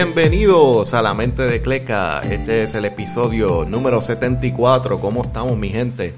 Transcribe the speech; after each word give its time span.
Bienvenidos 0.00 0.94
a 0.94 1.02
la 1.02 1.12
mente 1.12 1.42
de 1.42 1.60
Cleca. 1.60 2.20
Este 2.20 2.62
es 2.62 2.76
el 2.76 2.84
episodio 2.84 3.64
número 3.64 4.00
74. 4.00 4.96
¿Cómo 4.96 5.22
estamos, 5.22 5.58
mi 5.58 5.70
gente? 5.70 6.14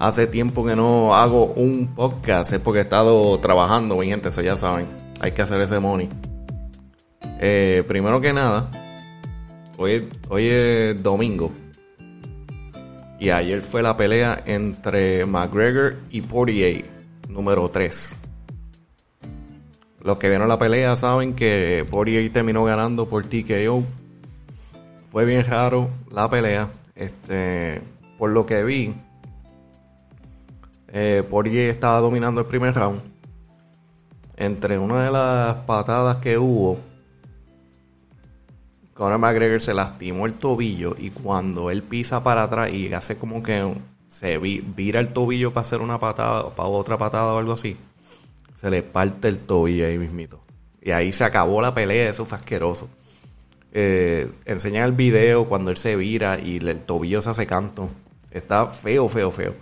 Hace 0.00 0.26
tiempo 0.26 0.66
que 0.66 0.74
no 0.74 1.14
hago 1.14 1.44
un 1.44 1.94
podcast. 1.94 2.54
Es 2.54 2.58
porque 2.58 2.80
he 2.80 2.82
estado 2.82 3.38
trabajando, 3.38 3.98
mi 3.98 4.08
gente. 4.08 4.30
Eso 4.30 4.42
ya 4.42 4.56
saben. 4.56 4.88
Hay 5.20 5.30
que 5.30 5.42
hacer 5.42 5.60
ese 5.60 5.78
money. 5.78 6.08
Eh, 7.38 7.84
primero 7.86 8.20
que 8.20 8.32
nada, 8.32 8.68
hoy, 9.76 10.10
es 10.48 11.00
domingo. 11.00 11.52
Y 13.20 13.30
ayer 13.30 13.62
fue 13.62 13.80
la 13.80 13.96
pelea 13.96 14.42
entre 14.44 15.24
McGregor 15.24 15.98
y 16.10 16.22
Poirier, 16.22 16.84
número 17.28 17.70
3. 17.70 18.18
Los 20.02 20.18
que 20.18 20.28
vieron 20.28 20.48
la 20.48 20.58
pelea 20.58 20.94
saben 20.96 21.34
que 21.34 21.84
Poirier 21.90 22.32
terminó 22.32 22.64
ganando 22.64 23.08
por 23.08 23.26
TKO. 23.26 23.82
Fue 25.10 25.24
bien 25.24 25.44
raro 25.44 25.90
la 26.10 26.30
pelea. 26.30 26.68
Este, 26.94 27.82
por 28.16 28.30
lo 28.30 28.46
que 28.46 28.62
vi, 28.64 28.94
eh, 30.88 31.24
Poirier 31.28 31.70
estaba 31.70 32.00
dominando 32.00 32.40
el 32.40 32.46
primer 32.46 32.74
round. 32.74 33.00
Entre 34.36 34.78
una 34.78 35.04
de 35.04 35.10
las 35.10 35.56
patadas 35.64 36.18
que 36.18 36.38
hubo, 36.38 36.78
Conor 38.94 39.18
McGregor 39.18 39.60
se 39.60 39.74
lastimó 39.74 40.26
el 40.26 40.34
tobillo 40.34 40.94
y 40.98 41.10
cuando 41.10 41.70
él 41.70 41.82
pisa 41.82 42.22
para 42.22 42.44
atrás 42.44 42.72
y 42.72 42.92
hace 42.92 43.16
como 43.16 43.42
que 43.42 43.74
se 44.06 44.38
vira 44.38 45.00
el 45.00 45.12
tobillo 45.12 45.52
para 45.52 45.62
hacer 45.62 45.80
una 45.80 45.98
patada, 45.98 46.50
para 46.54 46.68
otra 46.68 46.98
patada 46.98 47.32
o 47.32 47.38
algo 47.38 47.52
así, 47.52 47.76
se 48.58 48.70
le 48.70 48.82
parte 48.82 49.28
el 49.28 49.38
tobillo 49.38 49.86
ahí 49.86 49.98
mismito. 49.98 50.40
Y 50.82 50.90
ahí 50.90 51.12
se 51.12 51.22
acabó 51.22 51.62
la 51.62 51.72
pelea, 51.72 52.10
eso 52.10 52.26
fue 52.26 52.38
asqueroso. 52.38 52.88
Eh, 53.70 54.32
enseñan 54.46 54.82
el 54.82 54.92
video 54.92 55.44
cuando 55.44 55.70
él 55.70 55.76
se 55.76 55.94
vira 55.94 56.40
y 56.40 56.56
el 56.56 56.80
tobillo 56.80 57.22
se 57.22 57.30
hace 57.30 57.46
canto. 57.46 57.88
Está 58.32 58.66
feo, 58.66 59.08
feo, 59.08 59.30
feo. 59.30 59.54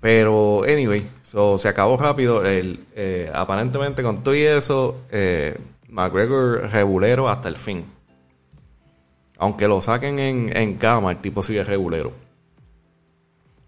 Pero, 0.00 0.62
anyway, 0.64 1.06
so, 1.20 1.58
se 1.58 1.68
acabó 1.68 1.98
rápido. 1.98 2.46
El, 2.46 2.86
eh, 2.94 3.30
aparentemente, 3.34 4.02
con 4.02 4.22
todo 4.22 4.34
y 4.34 4.40
eso, 4.40 5.02
eh, 5.10 5.58
McGregor 5.88 6.70
regulero 6.70 7.28
hasta 7.28 7.50
el 7.50 7.58
fin. 7.58 7.84
Aunque 9.36 9.68
lo 9.68 9.82
saquen 9.82 10.18
en, 10.18 10.56
en 10.56 10.78
cama, 10.78 11.10
el 11.10 11.18
tipo 11.18 11.42
sigue 11.42 11.62
regulero. 11.62 12.12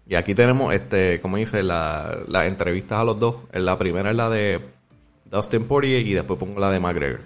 Y 0.07 0.15
aquí 0.15 0.35
tenemos, 0.35 0.73
este, 0.73 1.19
como 1.19 1.37
dice, 1.37 1.63
las 1.63 2.27
la 2.27 2.45
entrevistas 2.45 2.99
a 2.99 3.03
los 3.03 3.19
dos. 3.19 3.37
La 3.51 3.77
primera 3.77 4.11
es 4.11 4.15
la 4.15 4.29
de 4.29 4.61
Dustin 5.25 5.67
Poirier 5.67 6.05
y 6.05 6.13
después 6.13 6.39
pongo 6.39 6.59
la 6.59 6.69
de 6.69 6.79
McGregor. 6.79 7.21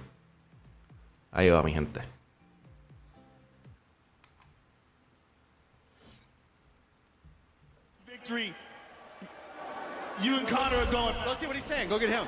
Ahí 1.31 1.49
va, 1.49 1.61
mi 1.61 1.73
gente. 1.73 2.01
Victory. 8.07 8.53
You 10.21 10.35
and 10.35 10.47
Connor 10.47 10.77
are 10.77 10.91
going. 10.91 11.15
Let's 11.25 11.39
see 11.39 11.47
what 11.47 11.55
he's 11.55 11.65
saying. 11.65 11.89
Go 11.89 11.99
get 11.99 12.09
him. 12.09 12.25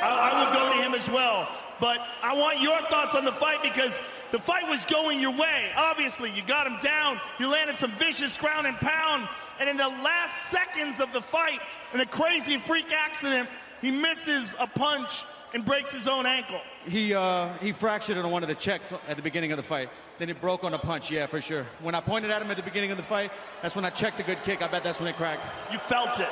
I, 0.00 0.30
I 0.30 0.44
would 0.44 0.52
go 0.52 0.76
to 0.76 0.82
him 0.82 0.94
as 0.94 1.08
well. 1.08 1.48
But 1.80 1.98
I 2.22 2.34
want 2.34 2.60
your 2.60 2.80
thoughts 2.82 3.14
on 3.14 3.24
the 3.24 3.32
fight 3.32 3.62
because 3.62 3.98
the 4.32 4.38
fight 4.38 4.68
was 4.68 4.84
going 4.84 5.20
your 5.20 5.32
way. 5.32 5.66
Obviously, 5.76 6.30
you 6.30 6.42
got 6.42 6.66
him 6.66 6.78
down. 6.82 7.20
You 7.38 7.48
landed 7.48 7.76
some 7.76 7.90
vicious 7.92 8.36
ground 8.36 8.66
and 8.66 8.76
pound. 8.76 9.28
And 9.60 9.68
in 9.68 9.76
the 9.76 9.88
last 9.88 10.50
seconds 10.50 11.00
of 11.00 11.12
the 11.12 11.20
fight, 11.20 11.60
in 11.94 12.00
a 12.00 12.06
crazy 12.06 12.56
freak 12.56 12.92
accident, 12.92 13.48
he 13.80 13.90
misses 13.90 14.54
a 14.58 14.66
punch 14.66 15.24
and 15.54 15.64
breaks 15.64 15.90
his 15.90 16.08
own 16.08 16.26
ankle. 16.26 16.60
He 16.86 17.14
uh, 17.14 17.48
he 17.58 17.72
fractured 17.72 18.16
on 18.18 18.30
one 18.30 18.42
of 18.42 18.48
the 18.48 18.54
checks 18.54 18.92
at 19.08 19.16
the 19.16 19.22
beginning 19.22 19.52
of 19.52 19.56
the 19.56 19.62
fight. 19.62 19.90
Then 20.18 20.30
it 20.30 20.40
broke 20.40 20.64
on 20.64 20.72
a 20.74 20.78
punch, 20.78 21.10
yeah, 21.10 21.26
for 21.26 21.40
sure. 21.40 21.64
When 21.82 21.94
I 21.94 22.00
pointed 22.00 22.30
at 22.30 22.42
him 22.42 22.50
at 22.50 22.56
the 22.56 22.62
beginning 22.62 22.90
of 22.90 22.96
the 22.96 23.02
fight, 23.02 23.30
that's 23.62 23.76
when 23.76 23.84
I 23.84 23.90
checked 23.90 24.18
a 24.18 24.22
good 24.22 24.38
kick. 24.44 24.62
I 24.62 24.68
bet 24.68 24.82
that's 24.82 24.98
when 24.98 25.08
it 25.08 25.16
cracked. 25.16 25.46
You 25.72 25.78
felt 25.78 26.18
it. 26.20 26.28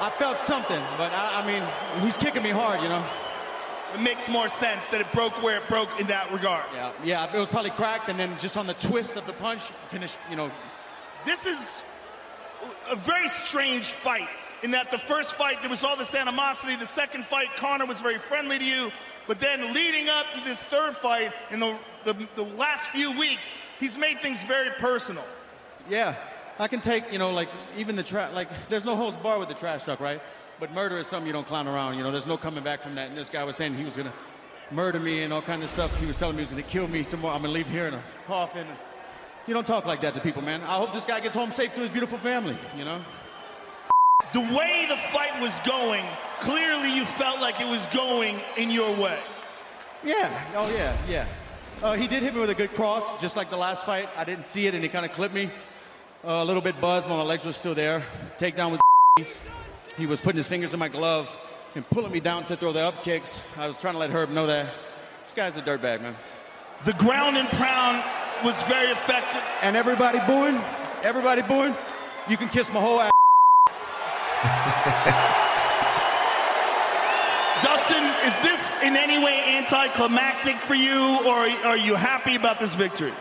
I 0.00 0.10
felt 0.10 0.38
something, 0.38 0.80
but 0.96 1.12
I, 1.12 1.42
I 1.42 1.46
mean, 1.46 2.02
he's 2.04 2.16
kicking 2.16 2.42
me 2.42 2.50
hard, 2.50 2.82
you 2.82 2.88
know. 2.88 3.04
It 3.94 4.00
makes 4.00 4.28
more 4.28 4.48
sense 4.48 4.86
that 4.88 5.00
it 5.00 5.12
broke 5.12 5.42
where 5.42 5.56
it 5.56 5.68
broke 5.68 6.00
in 6.00 6.06
that 6.06 6.32
regard. 6.32 6.64
Yeah, 6.72 6.92
yeah, 7.04 7.34
it 7.34 7.38
was 7.38 7.48
probably 7.48 7.70
cracked, 7.70 8.08
and 8.08 8.18
then 8.18 8.36
just 8.38 8.56
on 8.56 8.66
the 8.66 8.74
twist 8.74 9.16
of 9.16 9.26
the 9.26 9.32
punch, 9.34 9.62
finished, 9.90 10.18
you 10.30 10.36
know. 10.36 10.50
This 11.26 11.46
is 11.46 11.82
a 12.90 12.96
very 12.96 13.28
strange 13.28 13.88
fight 13.88 14.28
in 14.62 14.70
that 14.72 14.90
the 14.90 14.98
first 14.98 15.34
fight 15.34 15.60
there 15.60 15.70
was 15.70 15.84
all 15.84 15.96
this 15.96 16.14
animosity. 16.14 16.76
The 16.76 16.86
second 16.86 17.24
fight, 17.24 17.48
Connor 17.56 17.86
was 17.86 18.00
very 18.00 18.18
friendly 18.18 18.58
to 18.58 18.64
you. 18.64 18.90
But 19.26 19.38
then 19.38 19.72
leading 19.72 20.08
up 20.08 20.26
to 20.34 20.40
this 20.40 20.62
third 20.62 20.96
fight 20.96 21.32
in 21.50 21.60
the, 21.60 21.76
the, 22.04 22.16
the 22.34 22.42
last 22.42 22.88
few 22.88 23.16
weeks, 23.16 23.54
he's 23.78 23.96
made 23.96 24.20
things 24.20 24.42
very 24.44 24.70
personal. 24.78 25.24
Yeah, 25.88 26.16
I 26.58 26.68
can 26.68 26.80
take, 26.80 27.12
you 27.12 27.18
know, 27.18 27.30
like 27.30 27.48
even 27.76 27.96
the 27.96 28.02
trash, 28.02 28.32
like 28.34 28.48
there's 28.68 28.84
no 28.84 28.96
holds 28.96 29.16
bar 29.16 29.38
with 29.38 29.48
the 29.48 29.54
trash 29.54 29.84
talk, 29.84 30.00
right? 30.00 30.20
But 30.60 30.74
murder 30.74 30.98
is 30.98 31.06
something 31.06 31.26
you 31.26 31.32
don't 31.32 31.46
clown 31.46 31.66
around. 31.66 31.96
You 31.96 32.02
know, 32.02 32.12
there's 32.12 32.26
no 32.26 32.36
coming 32.36 32.62
back 32.62 32.82
from 32.82 32.94
that. 32.96 33.08
And 33.08 33.16
this 33.16 33.30
guy 33.30 33.42
was 33.44 33.56
saying 33.56 33.74
he 33.74 33.84
was 33.84 33.96
gonna 33.96 34.12
murder 34.70 35.00
me 35.00 35.22
and 35.22 35.32
all 35.32 35.40
kind 35.40 35.62
of 35.62 35.70
stuff. 35.70 35.98
He 35.98 36.04
was 36.04 36.18
telling 36.18 36.36
me 36.36 36.42
he 36.42 36.42
was 36.42 36.50
gonna 36.50 36.62
kill 36.62 36.86
me 36.86 37.02
tomorrow. 37.02 37.34
I'm 37.34 37.40
gonna 37.40 37.54
leave 37.54 37.68
here 37.68 37.86
in 37.86 37.94
a 37.94 38.02
coffin. 38.26 38.66
You 39.46 39.54
don't 39.54 39.66
talk 39.66 39.86
like 39.86 40.02
that 40.02 40.12
to 40.14 40.20
people, 40.20 40.42
man. 40.42 40.60
I 40.60 40.76
hope 40.76 40.92
this 40.92 41.06
guy 41.06 41.18
gets 41.20 41.34
home 41.34 41.50
safe 41.50 41.72
to 41.74 41.80
his 41.80 41.90
beautiful 41.90 42.18
family. 42.18 42.58
You 42.76 42.84
know. 42.84 43.00
The 44.34 44.40
way 44.40 44.84
the 44.86 44.98
fight 44.98 45.40
was 45.40 45.58
going, 45.60 46.04
clearly 46.40 46.94
you 46.94 47.06
felt 47.06 47.40
like 47.40 47.58
it 47.58 47.68
was 47.68 47.86
going 47.86 48.38
in 48.58 48.70
your 48.70 48.94
way. 48.96 49.18
Yeah. 50.04 50.30
Oh 50.54 50.70
yeah. 50.76 50.94
Yeah. 51.08 51.26
Uh, 51.82 51.94
he 51.94 52.06
did 52.06 52.22
hit 52.22 52.34
me 52.34 52.40
with 52.40 52.50
a 52.50 52.54
good 52.54 52.70
cross, 52.74 53.18
just 53.18 53.34
like 53.34 53.48
the 53.48 53.56
last 53.56 53.86
fight. 53.86 54.10
I 54.14 54.24
didn't 54.24 54.44
see 54.44 54.66
it, 54.66 54.74
and 54.74 54.82
he 54.82 54.90
kind 54.90 55.06
of 55.06 55.12
clipped 55.12 55.34
me. 55.34 55.50
Uh, 56.22 56.32
a 56.32 56.44
little 56.44 56.60
bit 56.60 56.78
buzzed, 56.82 57.08
but 57.08 57.16
my 57.16 57.22
legs 57.22 57.46
were 57.46 57.52
still 57.54 57.74
there. 57.74 58.04
Takedown 58.36 58.72
was. 58.72 58.80
He 59.96 60.06
was 60.06 60.20
putting 60.20 60.36
his 60.36 60.46
fingers 60.46 60.72
in 60.72 60.78
my 60.78 60.88
glove 60.88 61.34
and 61.74 61.88
pulling 61.90 62.12
me 62.12 62.20
down 62.20 62.44
to 62.46 62.56
throw 62.56 62.72
the 62.72 62.82
up 62.82 63.02
kicks. 63.02 63.40
I 63.56 63.68
was 63.68 63.78
trying 63.78 63.94
to 63.94 63.98
let 63.98 64.10
Herb 64.10 64.30
know 64.30 64.46
that 64.46 64.72
this 65.24 65.32
guy's 65.32 65.56
a 65.56 65.62
dirtbag, 65.62 66.00
man. 66.00 66.16
The 66.84 66.92
ground 66.94 67.36
and 67.36 67.48
pound 67.48 68.02
was 68.44 68.60
very 68.64 68.90
effective. 68.90 69.42
And 69.62 69.76
everybody 69.76 70.18
booing, 70.26 70.60
everybody 71.02 71.42
booing. 71.42 71.74
You 72.28 72.36
can 72.36 72.48
kiss 72.48 72.68
my 72.72 72.80
whole 72.80 73.00
ass. 73.00 73.10
Dustin, 77.62 78.04
is 78.26 78.40
this 78.42 78.82
in 78.82 78.96
any 78.96 79.22
way 79.22 79.56
anticlimactic 79.56 80.56
for 80.56 80.74
you, 80.74 81.18
or 81.26 81.48
are 81.64 81.76
you 81.76 81.94
happy 81.94 82.36
about 82.36 82.58
this 82.58 82.74
victory? 82.74 83.12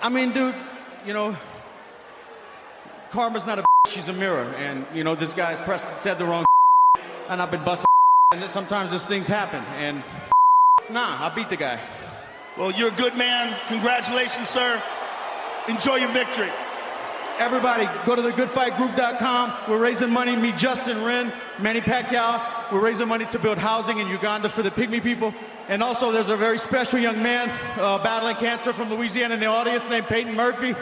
I 0.00 0.08
mean, 0.08 0.32
dude, 0.32 0.54
you 1.04 1.12
know, 1.12 1.36
karma's 3.10 3.46
not 3.46 3.58
a 3.58 3.64
she's 3.88 4.08
a 4.08 4.12
mirror, 4.12 4.44
and 4.58 4.86
you 4.94 5.04
know 5.04 5.14
this 5.14 5.32
guy's 5.32 5.60
pressed 5.60 5.98
said 5.98 6.18
the 6.18 6.24
wrong, 6.24 6.44
and 7.28 7.40
I've 7.40 7.50
been 7.50 7.64
busting, 7.64 7.86
and 8.32 8.42
then 8.42 8.50
sometimes 8.50 8.90
these 8.90 9.06
things 9.06 9.26
happen, 9.26 9.62
and 9.76 10.02
nah, 10.90 11.24
I 11.24 11.32
beat 11.34 11.48
the 11.48 11.56
guy. 11.56 11.80
Well, 12.56 12.72
you're 12.72 12.88
a 12.88 12.96
good 12.96 13.16
man. 13.16 13.56
Congratulations, 13.68 14.48
sir. 14.48 14.82
Enjoy 15.68 15.96
your 15.96 16.08
victory. 16.08 16.50
Everybody, 17.38 17.86
go 18.04 18.16
to 18.16 18.22
thegoodfightgroup.com. 18.22 19.70
We're 19.70 19.78
raising 19.78 20.10
money. 20.10 20.34
Me, 20.34 20.50
Justin 20.56 21.04
Wren, 21.04 21.32
Manny 21.60 21.80
Pacquiao. 21.80 22.72
We're 22.72 22.80
raising 22.80 23.06
money 23.06 23.26
to 23.26 23.38
build 23.38 23.58
housing 23.58 23.98
in 23.98 24.08
Uganda 24.08 24.48
for 24.48 24.62
the 24.62 24.70
pygmy 24.70 25.00
people. 25.00 25.32
And 25.68 25.80
also, 25.80 26.10
there's 26.10 26.30
a 26.30 26.36
very 26.36 26.58
special 26.58 26.98
young 26.98 27.22
man 27.22 27.48
uh, 27.78 28.02
battling 28.02 28.34
cancer 28.36 28.72
from 28.72 28.90
Louisiana 28.90 29.34
in 29.34 29.40
the 29.40 29.46
audience 29.46 29.88
named 29.88 30.06
Peyton 30.06 30.34
Murphy. 30.34 30.74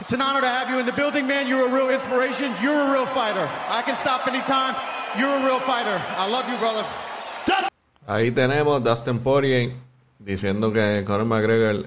It's 0.00 0.12
an 0.12 0.20
honor 0.22 0.40
to 0.40 0.46
have 0.46 0.70
you 0.70 0.78
in 0.78 0.86
the 0.86 0.92
building, 0.92 1.26
man. 1.26 1.48
You're 1.48 1.66
a 1.66 1.72
real 1.72 1.90
inspiration. 1.90 2.52
You're 2.62 2.78
a 2.88 2.92
real 2.92 3.06
fighter. 3.06 3.48
I 3.68 3.82
can 3.82 3.96
stop 3.96 4.26
anytime. 4.28 4.74
You're 5.18 5.34
a 5.34 5.44
real 5.44 5.58
fighter. 5.60 6.00
I 6.16 6.30
love 6.30 6.46
you, 6.48 6.56
brother. 6.58 6.84
Ahí 8.06 8.30
tenemos 8.30 8.82
Dustin 8.82 9.18
Poirier 9.18 9.72
diciendo 10.18 10.72
que 10.72 11.04
Conor 11.04 11.26
McGregor 11.26 11.86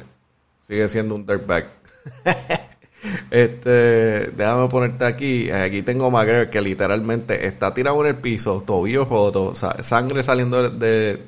sigue 0.68 0.88
siendo 0.90 1.16
un 1.16 1.26
dirtbag. 1.26 1.70
este, 3.32 4.32
déjame 4.32 4.68
ponerte 4.68 5.06
aquí. 5.06 5.50
Aquí 5.50 5.82
tengo 5.82 6.12
McGregor 6.12 6.50
que 6.50 6.62
literalmente 6.62 7.48
está 7.48 7.74
tirado 7.74 8.02
en 8.02 8.08
el 8.10 8.16
piso, 8.18 8.62
tobillo 8.66 9.06
roto, 9.06 9.56
sa- 9.56 9.82
sangre 9.84 10.22
saliendo 10.22 10.70
de, 10.70 11.24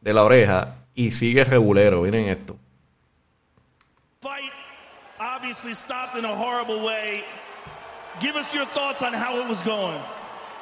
de 0.00 0.12
la 0.12 0.22
oreja 0.22 0.76
y 0.94 1.10
sigue 1.10 1.42
regulero. 1.44 2.02
Miren 2.02 2.28
esto. 2.28 2.56
Obviously 5.48 5.72
stopped 5.72 6.14
in 6.14 6.26
a 6.26 6.36
horrible 6.36 6.84
way. 6.84 7.24
Give 8.20 8.36
us 8.36 8.54
your 8.54 8.66
thoughts 8.66 9.00
on 9.00 9.14
how 9.14 9.40
it 9.40 9.48
was 9.48 9.62
going. 9.62 9.98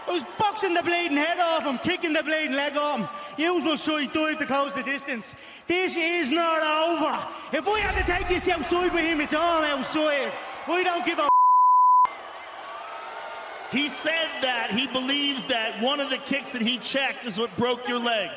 I 0.06 0.12
was 0.12 0.22
boxing 0.38 0.74
the 0.74 0.82
bleeding 0.84 1.16
head 1.16 1.40
off 1.40 1.64
him, 1.64 1.78
kicking 1.78 2.12
the 2.12 2.22
bleeding 2.22 2.54
leg 2.54 2.76
off 2.76 3.00
him. 3.00 3.08
Usual 3.36 3.76
side 3.76 4.12
dive 4.12 4.38
to 4.38 4.46
close 4.46 4.72
the 4.74 4.84
distance. 4.84 5.34
This 5.66 5.96
is 5.96 6.30
not 6.30 6.62
over. 6.62 7.18
If 7.52 7.66
we 7.66 7.80
had 7.80 8.00
to 8.00 8.12
take 8.12 8.28
this 8.28 8.48
outside 8.48 8.94
with 8.94 9.02
him, 9.02 9.20
it's 9.20 9.34
all 9.34 9.64
outside. 9.64 10.30
We 10.68 10.84
don't 10.84 11.04
give 11.04 11.18
a 11.18 11.28
He 13.72 13.88
said 13.88 14.28
that 14.42 14.70
he 14.70 14.86
believes 14.86 15.42
that 15.46 15.82
one 15.82 15.98
of 15.98 16.10
the 16.10 16.18
kicks 16.18 16.52
that 16.52 16.62
he 16.62 16.78
checked 16.78 17.26
is 17.26 17.40
what 17.40 17.50
broke 17.56 17.88
your 17.88 17.98
leg. 17.98 18.30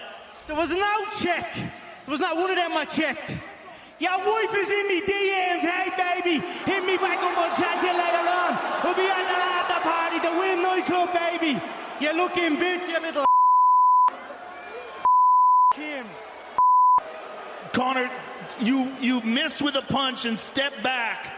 There 0.47 0.55
was 0.55 0.71
no 0.71 1.05
check. 1.19 1.53
There 1.53 2.09
was 2.11 2.19
not 2.19 2.37
one 2.37 2.49
of 2.49 2.55
them 2.55 2.75
I 2.75 2.85
checked. 2.85 3.33
Your 3.99 4.17
wife 4.17 4.55
is 4.55 4.69
in 4.69 4.87
me 4.87 5.01
DMs, 5.01 5.59
hey 5.59 5.89
baby. 5.97 6.45
Hit 6.65 6.85
me 6.85 6.95
back 6.97 7.21
up, 7.21 7.35
we'll 7.35 7.55
chat 7.57 7.81
to 7.81 7.87
you 7.87 7.93
later 7.93 8.29
on. 8.29 8.57
We'll 8.83 8.95
be 8.95 9.07
at 9.07 9.27
the 9.27 9.37
after 9.37 9.81
party, 9.83 10.19
the 10.19 10.39
Win 10.39 10.61
nightclub, 10.61 11.11
baby. 11.13 11.61
You're 11.99 12.15
looking 12.15 12.55
bitch, 12.55 12.87
you 12.87 12.99
little 13.01 13.25
Kim. 15.73 16.05
Connor, 17.73 18.09
you 18.61 18.89
you 19.01 19.19
missed 19.21 19.61
with 19.61 19.75
a 19.75 19.81
punch 19.81 20.25
and 20.25 20.39
stepped 20.39 20.81
back. 20.81 21.33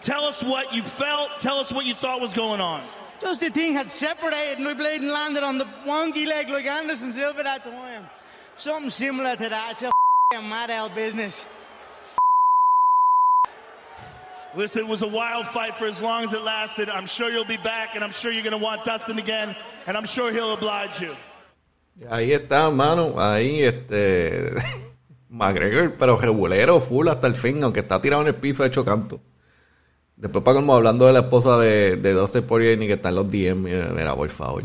Tell 0.00 0.24
us 0.24 0.42
what 0.42 0.72
you 0.72 0.82
felt. 0.82 1.30
Tell 1.40 1.58
us 1.58 1.70
what 1.70 1.84
you 1.84 1.94
thought 1.94 2.22
was 2.22 2.32
going 2.32 2.62
on. 2.62 2.82
Just 3.20 3.40
the 3.40 3.50
thing 3.50 3.74
had 3.74 3.88
separated 3.88 4.56
and 4.56 4.64
my 4.64 4.74
blade 4.74 5.02
and 5.02 5.10
landed 5.10 5.44
on 5.44 5.58
the 5.58 5.66
wonky 5.86 6.26
leg 6.26 6.48
like 6.48 6.64
Anderson 6.64 7.12
Silva 7.12 7.42
that 7.42 7.62
time. 7.62 8.08
Something 8.56 8.90
similar 8.90 9.36
to 9.36 9.48
that. 9.50 9.72
It's 9.72 9.82
a 9.82 10.42
mad 10.42 10.70
out 10.70 10.94
business. 10.94 11.44
Listen, 14.54 14.84
it 14.84 14.88
was 14.88 15.02
a 15.02 15.08
wild 15.08 15.46
fight 15.46 15.74
for 15.74 15.86
as 15.86 16.02
long 16.02 16.24
as 16.24 16.32
it 16.32 16.42
lasted. 16.42 16.90
I'm 16.90 17.06
sure 17.06 17.30
you'll 17.30 17.44
be 17.44 17.56
back, 17.56 17.94
and 17.94 18.04
I'm 18.04 18.12
sure 18.12 18.30
you're 18.30 18.42
going 18.42 18.58
to 18.58 18.62
want 18.62 18.84
Dustin 18.84 19.18
again, 19.18 19.56
and 19.86 19.96
I'm 19.96 20.04
sure 20.04 20.30
he'll 20.30 20.52
oblige 20.52 21.00
you. 21.00 21.14
Ahí 22.10 22.32
está, 22.32 22.70
mano. 22.70 23.20
Ahí, 23.20 23.62
este. 23.62 24.52
McGregor, 25.30 25.94
pero 25.98 26.18
regulero, 26.18 26.78
full 26.78 27.08
hasta 27.08 27.26
el 27.26 27.36
fin, 27.36 27.62
aunque 27.64 27.80
está 27.80 28.00
tirado 28.00 28.20
en 28.22 28.28
el 28.28 28.34
piso 28.34 28.64
hecho 28.64 28.84
canto. 28.84 29.20
Después, 30.16 30.44
para 30.44 30.56
como 30.56 30.74
hablando 30.74 31.06
de 31.06 31.14
la 31.14 31.20
esposa 31.20 31.58
de, 31.58 31.96
de 31.96 32.12
Dustin 32.12 32.42
Poirier, 32.42 32.78
ni 32.78 32.86
que 32.86 32.92
está 32.94 33.08
en 33.08 33.14
los 33.14 33.28
DM, 33.28 33.94
mira, 33.94 34.14
por 34.14 34.28
favor. 34.28 34.64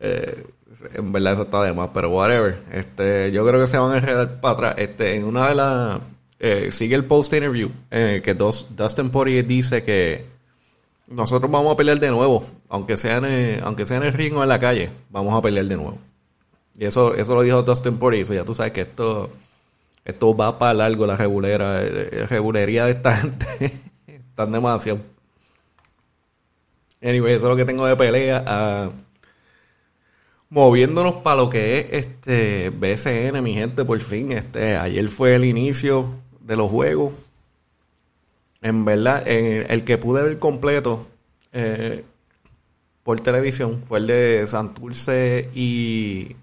Eh, 0.00 0.44
en 0.94 1.12
verdad, 1.12 1.34
eso 1.34 1.42
está 1.42 1.62
de 1.62 1.72
más, 1.72 1.90
pero 1.94 2.10
whatever. 2.10 2.58
Este, 2.72 3.30
yo 3.30 3.46
creo 3.46 3.60
que 3.60 3.68
se 3.68 3.78
van 3.78 3.92
a 3.92 3.98
enredar 3.98 4.40
para 4.40 4.54
atrás. 4.54 4.74
Este, 4.78 5.14
en 5.14 5.24
una 5.24 5.48
de 5.48 5.54
las. 5.54 6.00
Eh, 6.44 6.72
sigue 6.72 6.96
el 6.96 7.04
post 7.04 7.32
interview 7.32 7.70
eh, 7.92 8.20
que 8.24 8.34
dos, 8.34 8.66
Dustin 8.76 9.10
Poirier 9.10 9.46
dice 9.46 9.84
que 9.84 10.26
nosotros 11.06 11.48
vamos 11.48 11.72
a 11.72 11.76
pelear 11.76 12.00
de 12.00 12.10
nuevo, 12.10 12.44
aunque 12.68 12.96
sea 12.96 13.18
en 13.18 13.24
el, 13.26 13.62
aunque 13.62 13.86
sea 13.86 13.98
en 13.98 14.02
el 14.02 14.12
ring 14.12 14.34
o 14.34 14.42
en 14.42 14.48
la 14.48 14.58
calle, 14.58 14.90
vamos 15.08 15.38
a 15.38 15.40
pelear 15.40 15.66
de 15.66 15.76
nuevo. 15.76 15.98
Y 16.76 16.84
eso, 16.84 17.14
eso 17.14 17.36
lo 17.36 17.42
dijo 17.42 17.62
Dustin 17.62 17.96
Poirier, 17.96 18.26
ya 18.26 18.44
tú 18.44 18.54
sabes 18.54 18.72
que 18.72 18.80
esto, 18.80 19.30
esto 20.04 20.36
va 20.36 20.58
para 20.58 20.74
largo 20.74 21.06
la 21.06 21.16
regulera, 21.16 21.80
la 21.80 22.26
regulería 22.26 22.86
de 22.86 22.90
esta 22.90 23.16
gente, 23.18 23.46
están 24.08 24.50
demasiado. 24.50 24.98
Anyway, 27.00 27.34
eso 27.34 27.46
es 27.46 27.50
lo 27.50 27.56
que 27.56 27.64
tengo 27.64 27.86
de 27.86 27.94
pelea. 27.94 28.42
Ah, 28.44 28.90
moviéndonos 30.50 31.14
para 31.22 31.36
lo 31.36 31.48
que 31.48 31.78
es 31.78 31.86
este 32.06 32.70
BCN, 32.70 33.40
mi 33.44 33.54
gente, 33.54 33.84
por 33.84 34.00
fin. 34.00 34.32
Este, 34.32 34.76
ayer 34.76 35.08
fue 35.08 35.36
el 35.36 35.44
inicio 35.44 36.21
de 36.44 36.56
los 36.56 36.70
juegos. 36.70 37.12
En 38.60 38.84
verdad, 38.84 39.22
eh, 39.26 39.66
el 39.68 39.84
que 39.84 39.98
pude 39.98 40.22
ver 40.22 40.38
completo 40.38 41.06
eh, 41.52 42.04
por 43.02 43.20
televisión 43.20 43.82
fue 43.86 43.98
el 43.98 44.06
de 44.06 44.46
Santurce 44.46 45.50
y, 45.54 46.36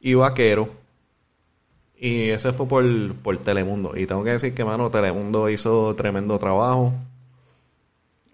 y 0.00 0.14
Vaquero. 0.14 0.68
Y 1.96 2.30
ese 2.30 2.52
fue 2.52 2.66
por, 2.68 3.14
por 3.16 3.38
Telemundo. 3.38 3.96
Y 3.96 4.06
tengo 4.06 4.22
que 4.24 4.30
decir 4.30 4.54
que, 4.54 4.64
mano, 4.64 4.90
Telemundo 4.90 5.48
hizo 5.48 5.94
tremendo 5.94 6.38
trabajo. 6.38 6.92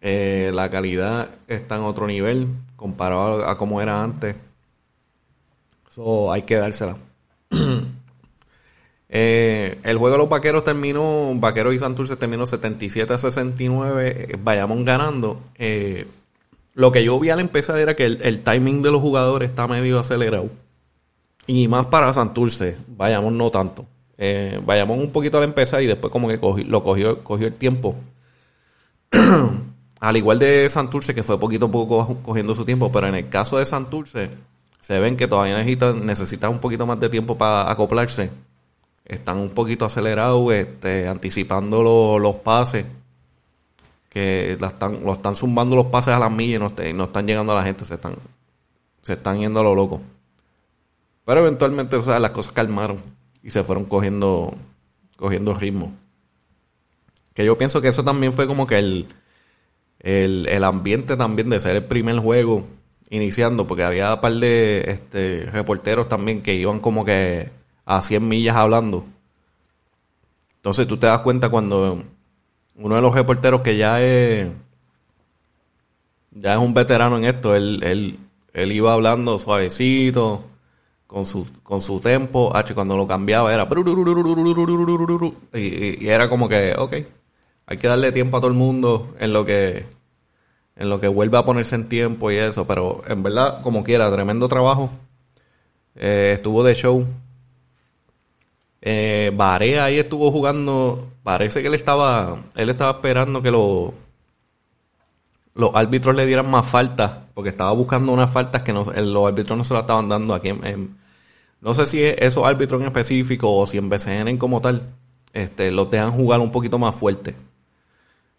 Eh, 0.03 0.51
la 0.55 0.71
calidad 0.71 1.31
está 1.47 1.77
en 1.77 1.83
otro 1.83 2.07
nivel 2.07 2.49
comparado 2.77 3.47
a, 3.47 3.57
como 3.59 3.81
era 3.81 4.03
antes. 4.03 4.37
Eso 5.89 6.33
hay 6.33 6.43
que 6.43 6.57
dársela. 6.57 6.97
Eh, 9.13 9.81
el 9.83 9.99
juego 9.99 10.13
de 10.13 10.19
los 10.19 10.29
vaqueros 10.29 10.63
terminó, 10.63 11.33
Vaqueros 11.35 11.75
y 11.75 11.81
Santurce 11.81 12.15
terminó 12.15 12.47
77 12.47 13.13
a 13.13 13.19
69, 13.19 14.39
Bayamón 14.43 14.85
ganando. 14.85 15.41
Eh, 15.57 16.07
lo 16.75 16.93
que 16.93 17.03
yo 17.03 17.19
vi 17.19 17.31
al 17.31 17.41
empezar 17.41 17.81
era 17.81 17.97
que 17.97 18.05
el, 18.07 18.43
timing 18.45 18.83
de 18.83 18.93
los 18.93 19.03
jugadores 19.03 19.51
está 19.51 19.67
medio 19.67 19.99
acelerado. 19.99 20.49
Y 21.49 21.67
más 21.67 21.87
para 21.87 22.15
Santurce, 22.15 22.77
Bayamón 22.87 23.37
no 23.37 23.51
tanto. 23.51 23.85
Eh, 24.17 24.61
Bayamón 24.65 25.01
un 25.01 25.11
poquito 25.11 25.39
al 25.39 25.45
empezar 25.45 25.83
y 25.83 25.87
después 25.87 26.13
como 26.13 26.29
que 26.29 26.39
lo 26.65 26.85
cogió, 26.85 27.25
cogió 27.25 27.49
el 27.49 27.55
tiempo. 27.55 27.97
al 30.01 30.17
igual 30.17 30.39
de 30.39 30.69
Santurce, 30.69 31.17
que 31.17 31.25
fue 31.25 31.41
poquito 31.41 31.67
a 31.67 31.71
poco 31.71 32.19
cogiendo 32.23 32.55
su 32.55 32.65
tiempo, 32.65 32.93
pero 32.93 33.09
en 33.09 33.17
el 33.17 33.29
caso 33.29 33.59
de 33.59 33.67
Santurce, 33.67 34.31
se 34.79 35.01
ven 35.01 35.17
que 35.17 35.27
todavía 35.27 35.57
necesitan, 35.57 36.07
necesitan 36.07 36.51
un 36.53 36.61
poquito 36.61 36.87
más 36.87 37.01
de 37.01 37.09
tiempo 37.09 37.37
para 37.37 37.69
acoplarse 37.69 38.31
están 39.11 39.39
un 39.39 39.51
poquito 39.51 39.85
acelerados, 39.85 40.53
este, 40.53 41.09
anticipando 41.09 42.19
los 42.19 42.35
pases, 42.37 42.87
que 44.09 44.53
están, 44.53 45.05
lo 45.05 45.13
están 45.13 45.37
zumbando 45.37 45.77
los 45.77 45.87
pases 45.87 46.15
a 46.15 46.19
las 46.19 46.31
millas 46.31 46.73
y 46.85 46.93
no, 46.93 47.05
están 47.05 47.27
llegando 47.27 47.53
a 47.53 47.57
la 47.57 47.63
gente, 47.63 47.85
se 47.85 47.95
están, 47.95 48.17
se 49.03 49.15
están 49.15 49.39
yendo 49.39 49.61
a 49.61 49.63
lo 49.65 49.75
loco. 49.75 50.01
Pero 51.25 51.41
eventualmente, 51.41 51.97
o 51.97 52.03
sea, 52.03 52.19
las 52.19 52.31
cosas 52.31 52.53
calmaron 52.53 52.97
y 53.43 53.51
se 53.51 53.65
fueron 53.65 53.85
cogiendo, 53.85 54.55
cogiendo 55.17 55.55
ritmo. 55.55 55.93
Que 57.35 57.45
yo 57.45 57.59
pienso 57.59 57.81
que 57.81 57.89
eso 57.89 58.05
también 58.05 58.33
fue 58.33 58.47
como 58.47 58.67
que 58.67 58.79
el, 58.79 59.09
el, 60.01 60.47
el 60.49 60.65
ambiente 60.65 61.17
también 61.17 61.51
de 61.51 61.61
ser 61.61 61.77
el 61.77 61.85
primer 61.85 62.19
juego 62.19 62.65
iniciando, 63.11 63.67
porque 63.67 63.85
había 63.85 64.15
un 64.15 64.21
par 64.21 64.35
de 64.35 64.85
este, 64.89 65.47
reporteros 65.51 66.09
también 66.09 66.43
que 66.43 66.55
iban 66.55 66.81
como 66.81 67.05
que 67.05 67.51
a 67.91 68.03
100 68.03 68.29
millas 68.29 68.55
hablando. 68.55 69.05
Entonces 70.57 70.87
tú 70.87 70.97
te 70.97 71.09
das 71.09 71.21
cuenta 71.21 71.49
cuando 71.49 72.05
uno 72.77 72.95
de 72.95 73.03
los 73.03 73.13
reporteros 73.13 73.63
que 73.63 73.77
ya 73.77 74.01
es 74.01 74.49
ya 76.31 76.53
es 76.53 76.61
un 76.61 76.73
veterano 76.73 77.19
en 77.19 77.25
esto, 77.25 77.57
él, 77.57 77.83
él, 78.53 78.73
iba 78.73 78.93
hablando 78.93 79.41
suavecito, 79.41 80.45
con 81.09 81.27
su, 81.27 81.45
con 81.65 81.81
su 81.81 81.99
tempo, 81.99 82.55
H, 82.55 82.73
cuando 82.75 82.97
lo 82.97 83.09
cambiaba 83.09 83.53
era 83.53 83.69
y, 85.53 86.07
era 86.07 86.29
como 86.29 86.49
que, 86.49 86.75
ok, 86.79 86.93
hay 87.67 87.77
que 87.77 87.89
darle 87.89 88.13
tiempo 88.13 88.37
a 88.37 88.41
todo 88.41 88.53
el 88.53 88.57
mundo 88.57 89.17
en 89.19 89.33
lo 89.33 89.45
que 89.45 89.87
en 90.77 90.89
lo 90.89 91.01
que 91.01 91.09
vuelve 91.09 91.39
a 91.39 91.45
ponerse 91.45 91.75
en 91.75 91.89
tiempo 91.89 92.31
y 92.31 92.37
eso, 92.37 92.69
pero 92.69 93.03
en 93.09 93.25
verdad, 93.25 93.61
como 93.63 93.83
quiera, 93.83 94.11
tremendo 94.13 94.49
trabajo. 94.49 94.91
Eh, 95.97 96.33
estuvo 96.35 96.63
de 96.63 96.75
show, 96.75 97.05
eh, 98.83 99.37
ahí 99.41 99.99
estuvo 99.99 100.31
jugando. 100.31 101.09
Parece 101.23 101.63
que 101.63 101.69
él 101.69 101.75
estaba. 101.75 102.39
Él 102.57 102.71
estaba 102.71 102.93
esperando 102.93 103.43
que 103.43 103.51
los 103.51 103.93
los 105.55 105.71
árbitros 105.75 106.15
le 106.15 106.27
dieran 106.27 106.51
más 106.51 106.67
faltas. 106.67 107.13
Porque 107.35 107.51
estaba 107.51 107.73
buscando 107.73 108.13
unas 108.13 108.31
faltas 108.31 108.63
que 108.63 108.73
no, 108.73 108.85
los 108.85 109.27
árbitros 109.27 109.57
no 109.57 109.65
se 109.65 109.75
las 109.75 109.83
estaban 109.83 110.09
dando 110.09 110.35
aquí 110.35 110.53
no 111.61 111.75
sé 111.75 111.87
si 111.87 112.03
es 112.03 112.17
esos 112.19 112.47
árbitros 112.47 112.81
en 112.81 112.87
específico 112.87 113.55
o 113.55 113.67
si 113.67 113.77
en 113.77 113.91
BCN 113.91 114.39
como 114.39 114.61
tal, 114.63 114.95
este, 115.33 115.71
los 115.71 115.91
dejan 115.91 116.13
jugar 116.13 116.41
un 116.41 116.51
poquito 116.51 116.79
más 116.79 116.99
fuerte. 116.99 117.37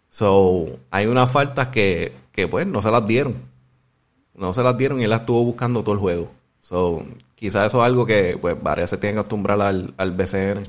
So, 0.08 0.66
hay 0.90 1.06
unas 1.06 1.30
faltas 1.30 1.68
que, 1.68 2.12
que 2.32 2.48
pues 2.48 2.66
no 2.66 2.82
se 2.82 2.90
las 2.90 3.06
dieron. 3.06 3.36
No 4.34 4.52
se 4.52 4.62
las 4.62 4.76
dieron 4.76 5.00
y 5.00 5.04
él 5.04 5.10
las 5.10 5.20
estuvo 5.20 5.44
buscando 5.44 5.82
todo 5.82 5.94
el 5.94 6.00
juego. 6.00 6.30
So, 6.62 7.04
quizás 7.34 7.66
eso 7.66 7.82
es 7.82 7.86
algo 7.86 8.06
que 8.06 8.38
pues 8.40 8.56
se 8.88 8.96
tienen 8.96 9.16
que 9.16 9.20
acostumbrar 9.20 9.60
al, 9.60 9.94
al 9.96 10.12
BCN 10.12 10.62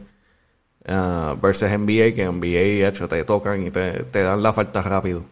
uh, 0.90 1.40
versus 1.40 1.70
NBA, 1.70 2.14
que 2.16 2.24
en 2.24 2.40
NBA 2.40 2.88
hecho, 2.88 3.08
te 3.08 3.24
tocan 3.24 3.66
y 3.66 3.70
te, 3.72 4.04
dan 4.12 4.42
la 4.42 4.54
falta 4.54 4.82
rápido. 4.82 5.24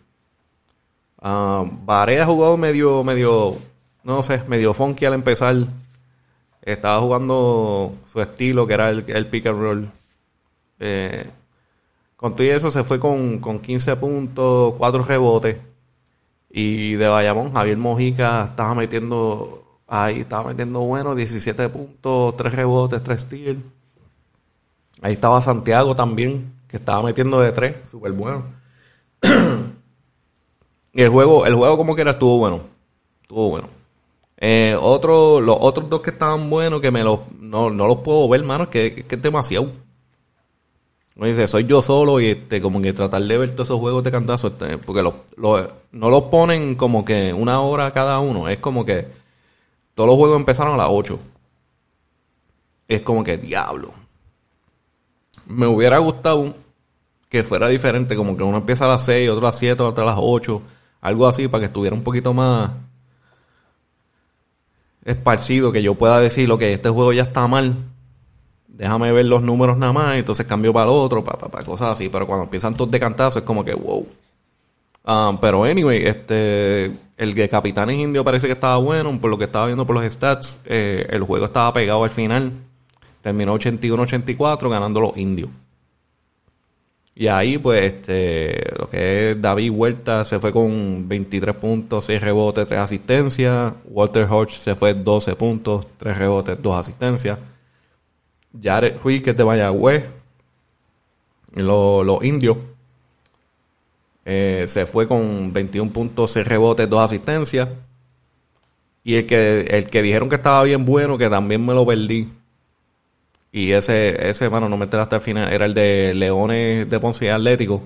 Uh, 1.19 1.65
ha 1.87 2.25
jugado 2.25 2.57
medio, 2.57 3.03
medio, 3.03 3.57
no 4.03 4.21
sé, 4.21 4.43
medio 4.47 4.73
funky 4.73 5.05
al 5.05 5.13
empezar. 5.15 5.55
Estaba 6.61 7.01
jugando 7.01 7.95
su 8.05 8.21
estilo, 8.21 8.67
que 8.67 8.73
era 8.75 8.91
el, 8.91 9.03
el 9.07 9.27
pick 9.27 9.47
and 9.47 9.59
roll. 9.59 9.91
Eh, 10.79 11.27
con 12.15 12.35
todo 12.35 12.47
eso 12.47 12.69
se 12.69 12.83
fue 12.83 12.99
con, 12.99 13.39
con 13.39 13.59
15 13.59 13.95
puntos, 13.97 14.75
4 14.77 15.03
rebotes. 15.03 15.57
Y 16.51 16.93
de 16.95 17.07
Bayamón, 17.07 17.53
Javier 17.53 17.77
Mojica 17.77 18.43
estaba 18.45 18.75
metiendo 18.75 19.60
Ahí 19.93 20.21
estaba 20.21 20.45
metiendo 20.45 20.79
bueno, 20.79 21.13
17 21.13 21.67
puntos, 21.67 22.37
3 22.37 22.55
rebotes, 22.55 23.03
3 23.03 23.21
steals. 23.21 23.59
Ahí 25.01 25.13
estaba 25.15 25.41
Santiago 25.41 25.93
también, 25.93 26.53
que 26.69 26.77
estaba 26.77 27.03
metiendo 27.03 27.41
de 27.41 27.51
3, 27.51 27.89
súper 27.89 28.13
bueno. 28.13 28.45
y 30.93 31.01
el 31.01 31.09
juego, 31.09 31.45
el 31.45 31.55
juego 31.55 31.75
como 31.75 31.93
que 31.93 32.03
era, 32.03 32.11
estuvo 32.11 32.37
bueno. 32.37 32.61
Estuvo 33.21 33.49
bueno. 33.49 33.67
Eh, 34.37 34.77
otro, 34.79 35.41
los 35.41 35.57
otros 35.59 35.89
dos 35.89 35.99
que 35.99 36.11
estaban 36.11 36.49
buenos, 36.49 36.79
que 36.79 36.89
me 36.89 37.03
los, 37.03 37.29
no, 37.37 37.69
los 37.69 37.97
puedo 37.97 38.29
ver, 38.29 38.45
mano, 38.45 38.69
que, 38.69 39.03
que 39.05 39.15
es 39.15 39.21
demasiado. 39.21 39.73
Dice, 41.17 41.47
soy 41.47 41.65
yo 41.65 41.81
solo 41.81 42.21
y 42.21 42.27
este, 42.27 42.61
como 42.61 42.81
que 42.81 42.93
tratar 42.93 43.23
de 43.23 43.37
ver 43.37 43.51
todos 43.51 43.67
esos 43.67 43.79
juegos 43.81 44.05
de 44.05 44.11
cantazo, 44.11 44.47
este, 44.47 44.77
porque 44.77 45.03
no 45.03 46.09
los 46.09 46.23
ponen 46.23 46.75
como 46.75 47.03
que 47.03 47.33
una 47.33 47.59
hora 47.59 47.91
cada 47.91 48.19
uno, 48.21 48.47
es 48.47 48.59
como 48.59 48.85
que 48.85 49.19
todos 49.95 50.07
los 50.07 50.17
juegos 50.17 50.39
empezaron 50.39 50.73
a 50.73 50.77
las 50.77 50.87
8. 50.89 51.19
es 52.87 53.01
como 53.01 53.23
que 53.23 53.37
diablo. 53.37 53.91
Me 55.45 55.67
hubiera 55.67 55.97
gustado 55.99 56.55
que 57.29 57.43
fuera 57.43 57.67
diferente, 57.69 58.15
como 58.15 58.35
que 58.35 58.43
uno 58.43 58.57
empieza 58.57 58.85
a 58.85 58.89
las 58.89 59.05
6, 59.05 59.29
otro 59.29 59.47
a 59.47 59.49
las 59.49 59.59
7, 59.59 59.81
otro 59.83 60.03
a 60.03 60.07
las 60.07 60.17
8, 60.19 60.61
algo 61.01 61.27
así, 61.27 61.47
para 61.47 61.61
que 61.61 61.65
estuviera 61.67 61.95
un 61.95 62.03
poquito 62.03 62.33
más 62.33 62.71
esparcido, 65.05 65.71
que 65.71 65.81
yo 65.81 65.95
pueda 65.95 66.19
decir, 66.19 66.49
que 66.57 66.73
este 66.73 66.89
juego 66.89 67.13
ya 67.13 67.23
está 67.23 67.47
mal, 67.47 67.75
déjame 68.67 69.11
ver 69.11 69.25
los 69.25 69.41
números 69.41 69.77
nada 69.77 69.93
más, 69.93 70.17
entonces 70.17 70.45
cambio 70.45 70.73
para 70.73 70.85
el 70.85 70.91
otro, 70.91 71.23
para, 71.23 71.37
para, 71.37 71.63
cosas 71.63 71.91
así, 71.91 72.09
pero 72.09 72.27
cuando 72.27 72.43
empiezan 72.43 72.75
todos 72.75 72.91
de 72.91 72.99
cantazo 72.99 73.39
es 73.39 73.45
como 73.45 73.63
que, 73.63 73.73
wow. 73.73 74.07
Um, 75.03 75.39
pero 75.39 75.63
anyway, 75.63 76.03
este, 76.05 76.91
el 77.17 77.33
de 77.33 77.49
Capitanes 77.49 77.97
Indio 77.97 78.23
parece 78.23 78.47
que 78.47 78.53
estaba 78.53 78.77
bueno, 78.77 79.19
por 79.19 79.29
lo 79.29 79.37
que 79.37 79.45
estaba 79.45 79.65
viendo 79.65 79.85
por 79.85 79.95
los 79.95 80.11
stats, 80.11 80.59
eh, 80.65 81.07
el 81.09 81.23
juego 81.23 81.45
estaba 81.45 81.73
pegado 81.73 82.03
al 82.03 82.09
final, 82.09 82.51
terminó 83.21 83.55
81-84 83.57 84.69
ganando 84.69 85.01
los 85.01 85.17
indios. 85.17 85.49
Y 87.13 87.27
ahí, 87.27 87.57
pues, 87.57 87.93
este, 87.93 88.73
lo 88.77 88.87
que 88.89 89.31
es 89.31 89.41
David 89.41 89.69
Huerta 89.71 90.23
se 90.25 90.39
fue 90.39 90.51
con 90.51 91.07
23 91.07 91.55
puntos, 91.55 92.05
6 92.05 92.21
rebotes, 92.21 92.65
3 92.67 92.79
asistencias. 92.79 93.73
Walter 93.85 94.25
Hodge 94.29 94.51
se 94.51 94.75
fue 94.75 94.93
12 94.93 95.35
puntos, 95.35 95.85
3 95.97 96.17
rebotes, 96.17 96.61
2 96.61 96.79
asistencias. 96.79 97.37
Jared 98.59 98.97
Ruiz, 99.03 99.21
que 99.21 99.33
de 99.33 99.45
Mayagüez, 99.45 100.05
los, 101.53 102.05
los 102.05 102.23
indios, 102.23 102.57
eh, 104.25 104.65
se 104.67 104.85
fue 104.85 105.07
con 105.07 105.53
21 105.53 105.91
puntos, 105.91 106.31
6 106.31 106.47
rebotes, 106.47 106.89
2 106.89 106.99
asistencias. 106.99 107.69
Y 109.03 109.15
el 109.15 109.25
que, 109.25 109.61
el 109.61 109.89
que 109.89 110.01
dijeron 110.01 110.29
que 110.29 110.35
estaba 110.35 110.63
bien 110.63 110.85
bueno, 110.85 111.17
que 111.17 111.29
también 111.29 111.65
me 111.65 111.73
lo 111.73 111.85
perdí, 111.85 112.29
y 113.51 113.73
ese, 113.73 114.29
ese, 114.29 114.49
mano, 114.49 114.69
no 114.69 114.77
me 114.77 114.85
enteré 114.85 115.03
hasta 115.03 115.17
el 115.17 115.21
final, 115.21 115.51
era 115.51 115.65
el 115.65 115.73
de 115.73 116.13
Leones 116.13 116.89
de 116.89 116.99
Ponce 116.99 117.29
Atlético, 117.31 117.83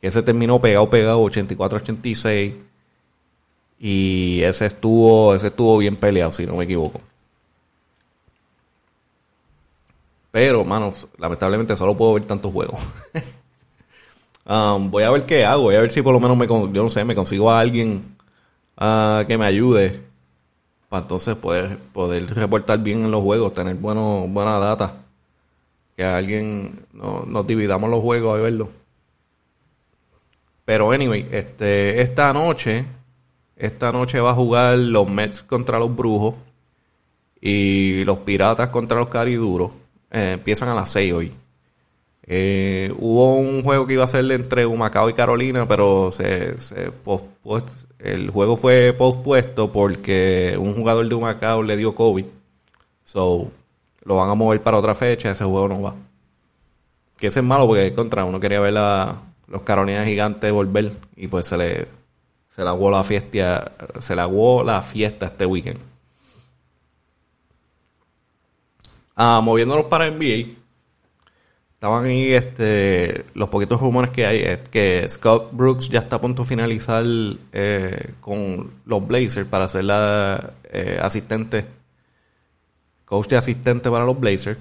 que 0.00 0.08
ese 0.08 0.22
terminó 0.22 0.60
pegado, 0.60 0.90
pegado, 0.90 1.22
84-86. 1.22 2.54
Y 3.78 4.42
ese 4.42 4.66
estuvo, 4.66 5.34
ese 5.34 5.48
estuvo 5.48 5.78
bien 5.78 5.96
peleado, 5.96 6.32
si 6.32 6.46
no 6.46 6.56
me 6.56 6.64
equivoco. 6.64 7.00
Pero, 10.32 10.64
mano, 10.64 10.92
lamentablemente 11.18 11.76
solo 11.76 11.96
puedo 11.96 12.14
ver 12.14 12.24
tantos 12.24 12.52
juegos. 12.52 12.80
Um, 14.48 14.90
voy 14.90 15.02
a 15.02 15.10
ver 15.10 15.26
qué 15.26 15.44
hago, 15.44 15.64
voy 15.64 15.74
a 15.74 15.80
ver 15.80 15.90
si 15.90 16.02
por 16.02 16.12
lo 16.12 16.20
menos 16.20 16.36
me, 16.36 16.46
yo 16.46 16.82
no 16.82 16.88
sé, 16.88 17.04
me 17.04 17.16
consigo 17.16 17.50
a 17.50 17.58
alguien 17.58 18.16
uh, 18.80 19.24
que 19.26 19.36
me 19.36 19.44
ayude 19.44 20.02
para 20.88 21.02
entonces 21.02 21.34
poder, 21.34 21.78
poder 21.92 22.32
reportar 22.34 22.78
bien 22.78 23.04
en 23.04 23.10
los 23.10 23.22
juegos, 23.22 23.54
tener 23.54 23.76
bueno, 23.76 24.26
buena 24.28 24.58
data. 24.58 25.02
Que 25.96 26.04
alguien 26.04 26.86
nos 26.92 27.46
dividamos 27.46 27.88
los 27.90 28.00
juegos 28.00 28.38
a 28.38 28.42
verlo. 28.42 28.68
Pero 30.64 30.90
anyway, 30.92 31.26
este, 31.30 32.02
esta 32.02 32.32
noche, 32.32 32.84
esta 33.56 33.92
noche 33.92 34.20
va 34.20 34.32
a 34.32 34.34
jugar 34.34 34.76
los 34.76 35.08
Mets 35.08 35.42
contra 35.42 35.78
los 35.78 35.94
Brujos 35.94 36.34
y 37.40 38.04
los 38.04 38.18
Piratas 38.18 38.68
contra 38.68 38.98
los 38.98 39.08
Cariduros. 39.08 39.70
Eh, 40.10 40.32
empiezan 40.32 40.68
a 40.68 40.74
las 40.74 40.90
6 40.90 41.12
hoy. 41.14 41.32
Eh, 42.26 42.92
hubo 42.98 43.36
un 43.36 43.62
juego 43.62 43.86
que 43.86 43.92
iba 43.94 44.04
a 44.04 44.08
ser 44.08 44.30
entre 44.32 44.66
Humacao 44.66 45.08
y 45.08 45.14
Carolina, 45.14 45.68
pero 45.68 46.10
se, 46.10 46.58
se 46.58 46.92
el 48.00 48.30
juego 48.30 48.56
fue 48.56 48.92
pospuesto 48.92 49.70
porque 49.72 50.56
un 50.58 50.74
jugador 50.74 51.08
de 51.08 51.14
Humacao 51.14 51.62
le 51.62 51.76
dio 51.76 51.94
COVID. 51.94 52.26
So, 53.04 53.50
lo 54.04 54.16
van 54.16 54.30
a 54.30 54.34
mover 54.34 54.62
para 54.62 54.78
otra 54.78 54.94
fecha, 54.94 55.30
ese 55.30 55.44
juego 55.44 55.68
no 55.68 55.82
va. 55.82 55.94
Que 57.18 57.28
ese 57.28 57.40
es 57.40 57.46
malo 57.46 57.66
porque 57.66 57.94
contra 57.94 58.24
uno 58.24 58.40
quería 58.40 58.60
ver 58.60 58.76
a 58.78 59.22
los 59.48 59.62
Carolinas 59.62 60.06
gigantes 60.06 60.52
volver 60.52 60.92
y 61.16 61.28
pues 61.28 61.46
se 61.46 61.56
le 61.56 61.88
se 62.56 62.62
le 62.62 62.68
aguó 62.70 62.90
la 62.90 63.04
fiesta, 63.04 63.72
se 64.00 64.16
le 64.16 64.22
aguó 64.22 64.64
la 64.64 64.80
fiesta 64.80 65.26
este 65.26 65.44
weekend. 65.44 65.78
Ah, 69.14 69.40
moviéndonos 69.42 69.86
para 69.86 70.10
NBA. 70.10 70.56
Estaban 71.76 72.06
ahí 72.06 72.32
este, 72.32 73.26
los 73.34 73.50
poquitos 73.50 73.78
rumores 73.78 74.10
que 74.10 74.24
hay 74.24 74.40
es 74.40 74.62
que 74.62 75.06
Scott 75.10 75.50
Brooks 75.52 75.90
ya 75.90 75.98
está 75.98 76.16
a 76.16 76.20
punto 76.22 76.42
de 76.42 76.48
finalizar 76.48 77.04
eh, 77.52 78.14
con 78.22 78.70
los 78.86 79.06
Blazers 79.06 79.46
para 79.46 79.68
ser 79.68 79.84
la 79.84 80.54
eh, 80.72 80.98
asistente, 81.02 81.66
coach 83.04 83.28
de 83.28 83.36
asistente 83.36 83.90
para 83.90 84.06
los 84.06 84.18
Blazers. 84.18 84.58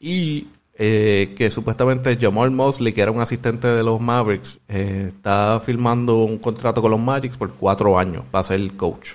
Y 0.00 0.48
eh, 0.74 1.34
que 1.36 1.50
supuestamente 1.50 2.18
Jamal 2.20 2.50
Mosley, 2.50 2.92
que 2.92 3.00
era 3.00 3.12
un 3.12 3.20
asistente 3.20 3.68
de 3.68 3.84
los 3.84 4.00
Mavericks, 4.00 4.58
está 4.66 5.60
firmando 5.64 6.24
un 6.24 6.38
contrato 6.38 6.82
con 6.82 6.90
los 6.90 7.00
Magic 7.00 7.36
por 7.36 7.52
cuatro 7.54 7.96
años 7.96 8.24
para 8.28 8.42
ser 8.42 8.72
coach. 8.76 9.10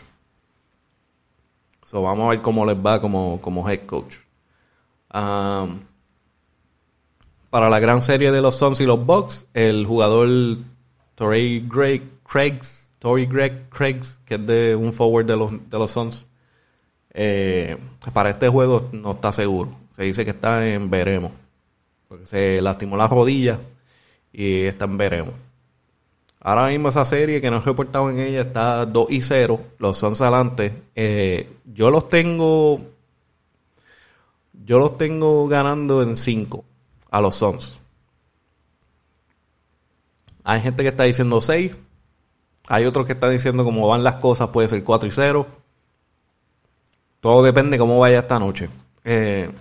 So, 1.84 2.02
vamos 2.02 2.28
a 2.28 2.30
ver 2.30 2.42
cómo 2.42 2.66
les 2.66 2.78
va 2.78 3.02
como, 3.02 3.42
como 3.42 3.70
head 3.70 3.86
coach. 3.86 4.16
Um, 5.14 5.82
para 7.54 7.70
la 7.70 7.80
gran 7.80 8.02
serie 8.02 8.32
de 8.32 8.42
los 8.42 8.56
Suns 8.56 8.82
y 8.82 8.86
los 8.88 9.06
Bucks, 9.06 9.48
el 9.54 9.86
jugador 9.86 10.58
Torrey 11.14 11.64
Greg 11.72 12.02
Craigs, 12.28 12.94
Torrey 12.98 13.28
Greg 13.28 13.70
Craigs, 13.70 14.20
que 14.26 14.36
es 14.36 14.46
de 14.48 14.76
un 14.76 14.92
forward 14.92 15.28
de 15.28 15.36
los, 15.36 15.52
de 15.52 15.78
los 15.78 15.92
Suns, 15.92 16.26
eh, 17.12 17.78
para 18.12 18.32
este 18.32 18.50
juego 18.50 18.90
no 18.92 19.12
está 19.12 19.32
seguro. 19.32 19.70
Se 19.96 20.02
dice 20.02 20.26
que 20.26 20.32
está 20.32 20.68
en 20.68 20.90
veremos. 20.90 21.32
Porque 22.08 22.26
se 22.26 22.60
lastimó 22.60 22.98
la 22.98 23.06
rodilla 23.06 23.60
y 24.32 24.62
está 24.64 24.86
en 24.86 24.98
veremos. 24.98 25.36
Ahora 26.40 26.70
mismo 26.70 26.90
esa 26.90 27.06
serie 27.06 27.40
que 27.40 27.52
no 27.52 27.58
he 27.58 27.62
reportado 27.62 28.10
en 28.10 28.20
ella 28.20 28.42
está 28.42 28.84
2 28.88 29.12
y 29.12 29.22
0. 29.22 29.60
Los 29.78 29.98
Suns 29.98 30.22
adelante. 30.22 30.74
Eh, 30.96 31.52
yo 31.72 31.92
los 31.92 32.10
tengo. 32.10 32.82
Yo 34.66 34.80
los 34.80 34.98
tengo 34.98 35.48
ganando 35.48 36.02
en 36.02 36.16
5 36.16 36.66
a 37.14 37.22
los 37.22 37.36
Suns. 37.36 37.80
Hay 40.44 40.60
gente 40.62 40.82
que 40.82 40.90
está 40.90 41.04
diciendo 41.04 41.40
6. 41.40 41.78
Hay 42.68 42.86
otros 42.86 43.06
que 43.06 43.14
están 43.14 43.32
diciendo 43.32 43.64
cómo 43.64 43.88
van 43.88 44.04
las 44.04 44.16
cosas, 44.16 44.50
puede 44.50 44.68
ser 44.68 44.84
4 44.84 45.08
y 45.08 45.12
0. 45.12 45.48
Todo 47.22 47.44
depende 47.44 47.76
de 47.76 47.80
cómo 47.80 48.00
vaya 48.00 48.20
esta 48.20 48.40
noche. 48.40 48.68
Eh, 49.04 49.52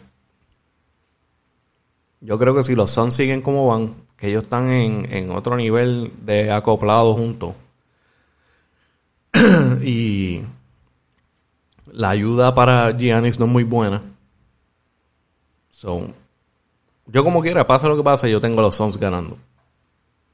yo 2.20 2.38
creo 2.38 2.54
que 2.54 2.62
si 2.62 2.74
los 2.74 2.90
Suns 2.90 3.14
siguen 3.14 3.42
como 3.42 3.66
van, 3.66 3.96
que 4.16 4.28
ellos 4.28 4.44
están 4.44 4.70
en, 4.70 5.12
en 5.12 5.30
otro 5.30 5.54
nivel 5.54 6.10
de 6.22 6.50
acoplado 6.50 7.12
juntos. 7.12 7.54
y 9.82 10.40
la 11.92 12.10
ayuda 12.10 12.54
para 12.54 12.96
Giannis 12.96 13.38
no 13.38 13.44
es 13.44 13.52
muy 13.52 13.64
buena. 13.64 14.00
Son 15.68 16.21
yo 17.06 17.24
como 17.24 17.42
quiera, 17.42 17.66
pasa 17.66 17.88
lo 17.88 17.96
que 17.96 18.02
pase, 18.02 18.30
yo 18.30 18.40
tengo 18.40 18.62
los 18.62 18.74
Suns 18.74 18.98
ganando. 18.98 19.38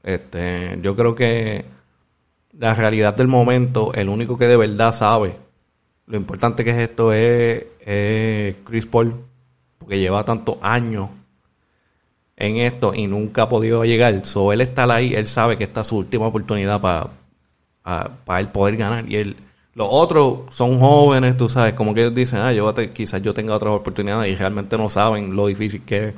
Este, 0.03 0.79
yo 0.81 0.95
creo 0.95 1.15
que 1.15 1.65
la 2.57 2.73
realidad 2.73 3.15
del 3.15 3.27
momento, 3.27 3.93
el 3.93 4.09
único 4.09 4.37
que 4.37 4.47
de 4.47 4.57
verdad 4.57 4.91
sabe 4.91 5.35
lo 6.09 6.17
importante 6.17 6.63
que 6.63 6.71
es 6.71 6.89
esto 6.89 7.13
es, 7.13 7.65
Chris 8.63 8.87
Paul, 8.87 9.13
porque 9.77 9.99
lleva 9.99 10.23
tantos 10.23 10.57
años 10.61 11.09
en 12.35 12.57
esto 12.57 12.95
y 12.95 13.05
nunca 13.05 13.43
ha 13.43 13.49
podido 13.49 13.85
llegar. 13.85 14.25
So, 14.25 14.51
él 14.51 14.61
está 14.61 14.91
ahí, 14.91 15.13
él 15.13 15.27
sabe 15.27 15.55
que 15.55 15.65
esta 15.65 15.81
es 15.81 15.87
su 15.87 15.97
última 15.97 16.25
oportunidad 16.25 16.81
para 16.81 17.11
para 18.25 18.39
él 18.39 18.49
poder 18.49 18.77
ganar. 18.77 19.09
Y 19.09 19.17
él, 19.17 19.35
los 19.73 19.87
otros 19.89 20.41
son 20.49 20.79
jóvenes, 20.79 21.37
tú 21.37 21.47
sabes, 21.47 21.73
como 21.73 21.93
que 21.93 22.01
ellos 22.01 22.15
dicen, 22.15 22.39
ah, 22.39 22.53
yo 22.53 22.73
quizás 22.93 23.21
yo 23.21 23.33
tenga 23.33 23.55
otras 23.55 23.73
oportunidades 23.73 24.31
y 24.31 24.35
realmente 24.35 24.77
no 24.77 24.89
saben 24.89 25.35
lo 25.35 25.47
difícil 25.47 25.83
que 25.83 26.09
es 26.09 26.13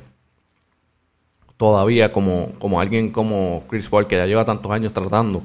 todavía 1.62 2.10
como, 2.10 2.54
como 2.58 2.82
alguien 2.82 3.12
como 3.12 3.66
Chris 3.70 3.88
Paul 3.88 4.08
que 4.08 4.16
ya 4.16 4.26
lleva 4.26 4.44
tantos 4.44 4.72
años 4.72 4.94
tratando. 4.94 5.44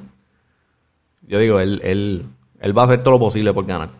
Yo 1.27 1.37
digo, 1.37 1.59
él, 1.59 1.79
él, 1.83 2.25
él 2.59 2.75
va 2.75 2.81
a 2.81 2.85
hacer 2.85 3.03
todo 3.03 3.11
lo 3.11 3.19
posible 3.19 3.53
por 3.53 3.67
ganar. 3.67 3.91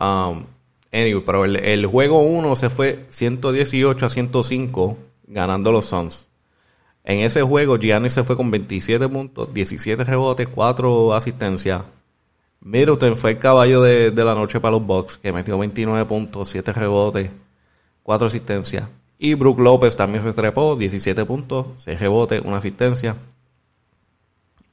Um, 0.00 0.46
pero 0.90 1.44
el, 1.44 1.84
juego 1.84 2.20
1 2.20 2.56
se 2.56 2.70
fue 2.70 3.04
118 3.10 4.06
a 4.06 4.08
105 4.08 4.96
ganando 5.26 5.70
los 5.70 5.84
Suns. 5.84 6.28
En 7.04 7.18
ese 7.18 7.42
juego 7.42 7.76
Giannis 7.76 8.14
se 8.14 8.24
fue 8.24 8.34
con 8.34 8.50
27 8.50 9.06
puntos, 9.06 9.52
17 9.52 10.02
rebotes, 10.02 10.48
4 10.48 11.12
asistencias. 11.12 11.82
Middleton 12.62 13.16
fue 13.16 13.32
el 13.32 13.38
caballo 13.38 13.82
de, 13.82 14.12
de 14.12 14.24
la 14.24 14.34
noche 14.34 14.60
para 14.60 14.72
los 14.72 14.86
Bucks, 14.86 15.18
que 15.18 15.30
metió 15.30 15.58
29 15.58 16.06
puntos, 16.06 16.48
7 16.48 16.72
rebotes, 16.72 17.30
4 18.02 18.26
asistencias. 18.28 18.88
Y 19.18 19.34
Brook 19.34 19.58
López 19.58 19.96
también 19.96 20.22
se 20.22 20.30
estrepó, 20.30 20.76
17 20.76 21.24
puntos, 21.24 21.66
6 21.76 21.98
rebotes, 21.98 22.42
una 22.44 22.58
asistencia. 22.58 23.16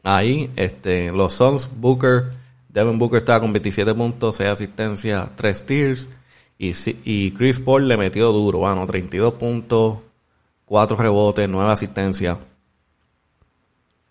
Ahí, 0.03 0.51
este, 0.55 1.11
los 1.11 1.33
Suns, 1.33 1.69
Booker, 1.75 2.29
Devin 2.69 2.99
Booker 2.99 3.17
estaba 3.17 3.39
con 3.39 3.53
27 3.53 3.93
puntos, 3.95 4.35
6 4.35 4.49
asistencias, 4.49 5.29
3 5.35 5.57
steals. 5.57 6.09
Y, 6.57 6.71
y 7.03 7.31
Chris 7.31 7.59
Paul 7.59 7.87
le 7.87 7.97
metió 7.97 8.31
duro, 8.31 8.59
bueno, 8.59 8.85
32 8.85 9.33
puntos, 9.33 9.97
4 10.65 10.95
rebotes, 10.95 11.49
9 11.49 11.71
asistencias. 11.71 12.37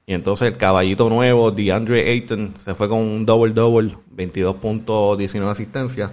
Y 0.06 0.14
entonces 0.14 0.48
el 0.48 0.56
caballito 0.56 1.08
nuevo, 1.08 1.50
DeAndre 1.50 2.10
Ayton, 2.10 2.54
se 2.56 2.74
fue 2.74 2.88
con 2.88 2.98
un 2.98 3.24
double-double, 3.24 3.96
22 4.10 4.56
puntos, 4.56 5.16
19 5.16 5.50
asistencias, 5.50 6.10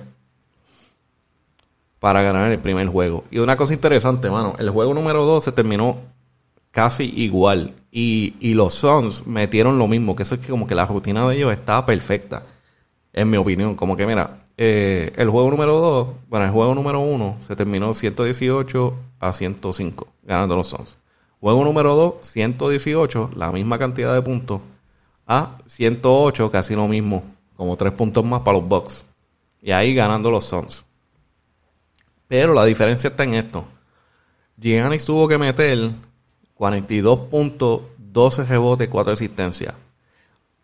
para 2.02 2.24
ganar 2.24 2.52
el 2.52 2.58
primer 2.58 2.88
juego. 2.88 3.26
Y 3.30 3.38
una 3.38 3.56
cosa 3.56 3.76
interesante, 3.76 4.28
mano, 4.28 4.56
el 4.58 4.72
juego 4.72 4.92
número 4.96 5.24
2 5.24 5.44
se 5.44 5.52
terminó 5.52 5.98
casi 6.72 7.04
igual. 7.04 7.76
Y, 7.92 8.34
y 8.40 8.56
los 8.56 8.74
Suns 8.74 9.28
metieron 9.28 9.78
lo 9.78 9.88
mismo, 9.88 10.16
que 10.16 10.24
eso 10.24 10.34
es 10.34 10.42
que 10.42 10.48
como 10.48 10.66
que 10.66 10.74
la 10.74 10.88
rutina 10.88 11.30
de 11.30 11.36
ellos 11.36 11.54
estaba 11.54 11.86
perfecta, 11.86 12.42
en 13.14 13.30
mi 13.30 13.38
opinión. 13.38 13.76
Como 13.76 13.96
que 13.96 14.08
mira, 14.08 14.42
eh, 14.58 15.14
el 15.16 15.30
juego 15.30 15.52
número 15.52 15.80
2, 15.80 16.08
bueno, 16.28 16.46
el 16.48 16.52
juego 16.52 16.74
número 16.74 17.02
1 17.02 17.38
se 17.40 17.56
terminó 17.56 17.94
118 17.94 18.96
a 19.20 19.32
105, 19.32 20.08
ganando 20.24 20.56
los 20.56 20.70
Suns. 20.70 20.98
Juego 21.40 21.64
número 21.64 21.96
2, 21.96 22.16
118, 22.22 23.30
la 23.36 23.52
misma 23.52 23.78
cantidad 23.78 24.12
de 24.12 24.24
puntos, 24.24 24.60
a 25.28 25.60
108, 25.68 26.50
casi 26.50 26.76
lo 26.76 26.88
mismo, 26.88 27.24
como 27.56 27.78
3 27.78 27.94
puntos 27.94 28.26
más 28.26 28.42
para 28.42 28.58
los 28.58 28.68
Bucks. 28.68 29.06
Y 29.62 29.70
ahí 29.70 29.94
ganando 29.94 30.32
los 30.32 30.46
Suns. 30.46 30.84
Pero 32.32 32.54
la 32.54 32.64
diferencia 32.64 33.10
está 33.10 33.26
en 33.26 33.34
esto. 33.34 33.66
Giannis 34.56 35.04
tuvo 35.04 35.28
que 35.28 35.38
meter 35.38 35.92
42 36.54 37.20
puntos, 37.28 37.82
12 37.98 38.46
rebotes, 38.46 38.88
4 38.88 39.12
asistencias. 39.12 39.74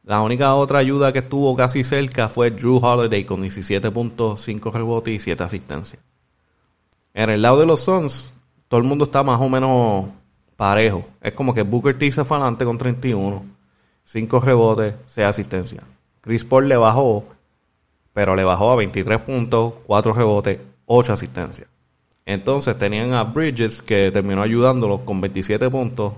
La 0.03 0.21
única 0.21 0.55
otra 0.55 0.79
ayuda 0.79 1.12
que 1.12 1.19
estuvo 1.19 1.53
casi 1.57 1.83
cerca 1.83 2.29
fue 2.29 2.51
Drew 2.51 2.77
Holiday 2.77 3.25
con 3.25 3.41
17 3.41 3.91
puntos, 3.91 4.39
5 4.43 4.71
rebotes 4.71 5.13
y 5.13 5.19
7 5.19 5.43
asistencias. 5.43 6.01
En 7.13 7.31
el 7.31 7.41
lado 7.41 7.59
de 7.59 7.65
los 7.65 7.81
Suns, 7.81 8.38
todo 8.69 8.79
el 8.79 8.88
mundo 8.88 9.03
está 9.03 9.21
más 9.24 9.41
o 9.41 9.50
menos 9.50 10.05
parejo. 10.55 11.05
Es 11.19 11.33
como 11.33 11.53
que 11.53 11.63
Booker 11.63 12.00
T 12.00 12.09
se 12.13 12.24
fue 12.24 12.39
con 12.39 12.77
31, 12.77 13.43
5 14.05 14.39
rebotes, 14.39 14.95
6 15.07 15.27
asistencias. 15.27 15.83
Chris 16.21 16.45
Paul 16.45 16.69
le 16.69 16.77
bajó, 16.77 17.25
pero 18.13 18.38
le 18.38 18.45
bajó 18.45 18.71
a 18.71 18.77
23 18.77 19.19
puntos, 19.19 19.74
4 19.86 20.13
rebotes, 20.13 20.59
8 20.88 21.13
asistencias. 21.13 21.70
Entonces 22.25 22.77
tenían 22.77 23.13
a 23.13 23.24
Bridges 23.24 23.82
que 23.82 24.12
terminó 24.12 24.41
ayudándolos 24.41 25.01
con 25.01 25.22
27 25.22 25.70
puntos. 25.70 26.13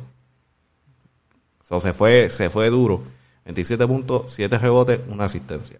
Se 1.61 1.93
fue, 1.93 2.29
se 2.29 2.49
fue 2.49 2.69
duro. 2.69 3.03
27 3.45 3.85
puntos, 3.85 4.31
7 4.31 4.57
rebotes, 4.57 5.01
una 5.07 5.25
asistencia. 5.25 5.79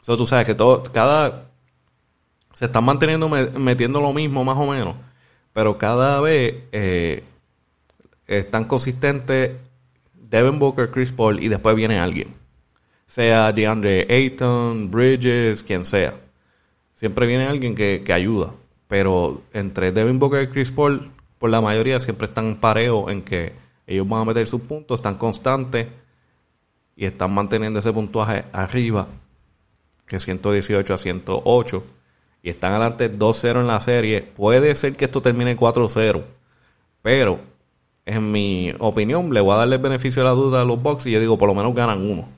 Eso 0.00 0.16
tú 0.16 0.24
sabes 0.24 0.46
que 0.46 0.54
todo, 0.54 0.82
cada. 0.82 1.50
Se 2.52 2.66
están 2.66 2.84
manteniendo 2.84 3.28
metiendo 3.28 4.00
lo 4.00 4.12
mismo, 4.12 4.44
más 4.44 4.56
o 4.56 4.66
menos. 4.66 4.96
Pero 5.52 5.76
cada 5.76 6.20
vez 6.20 6.64
eh, 6.72 7.24
están 8.26 8.64
consistentes 8.64 9.52
Devin 10.14 10.58
Booker, 10.58 10.90
Chris 10.90 11.12
Paul 11.12 11.42
y 11.42 11.48
después 11.48 11.76
viene 11.76 11.98
alguien. 11.98 12.34
Sea 13.06 13.52
DeAndre 13.52 14.06
Ayton, 14.08 14.90
Bridges, 14.90 15.62
quien 15.62 15.84
sea. 15.84 16.14
Siempre 17.00 17.26
viene 17.26 17.46
alguien 17.46 17.74
que, 17.74 18.02
que 18.04 18.12
ayuda. 18.12 18.52
Pero 18.86 19.40
entre 19.54 19.90
Devin 19.90 20.18
Booker 20.18 20.42
y 20.42 20.48
Chris 20.48 20.70
Paul, 20.70 21.10
por 21.38 21.48
la 21.48 21.62
mayoría 21.62 21.98
siempre 21.98 22.26
están 22.26 22.56
parejos 22.56 23.10
en 23.10 23.22
que 23.22 23.54
ellos 23.86 24.06
van 24.06 24.20
a 24.20 24.24
meter 24.26 24.46
sus 24.46 24.60
puntos, 24.60 25.00
están 25.00 25.14
constantes 25.14 25.86
y 26.94 27.06
están 27.06 27.32
manteniendo 27.32 27.78
ese 27.78 27.90
puntuaje 27.90 28.44
arriba, 28.52 29.08
que 30.06 30.16
es 30.16 30.24
118 30.24 30.92
a 30.92 30.98
108, 30.98 31.84
y 32.42 32.50
están 32.50 32.72
adelante 32.72 33.10
2-0 33.10 33.60
en 33.60 33.66
la 33.66 33.80
serie. 33.80 34.20
Puede 34.20 34.74
ser 34.74 34.94
que 34.94 35.06
esto 35.06 35.22
termine 35.22 35.56
4-0, 35.56 36.22
pero 37.00 37.40
en 38.04 38.30
mi 38.30 38.74
opinión 38.78 39.32
le 39.32 39.40
voy 39.40 39.54
a 39.54 39.56
darle 39.56 39.76
el 39.76 39.82
beneficio 39.82 40.20
de 40.20 40.28
la 40.28 40.34
duda 40.34 40.60
a 40.60 40.64
los 40.66 40.82
Bucks 40.82 41.06
y 41.06 41.12
yo 41.12 41.20
digo, 41.20 41.38
por 41.38 41.48
lo 41.48 41.54
menos 41.54 41.74
ganan 41.74 42.02
uno. 42.02 42.28